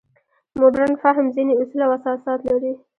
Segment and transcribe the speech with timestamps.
[0.59, 2.73] مډرن فهم ځینې اصول او اساسات لري.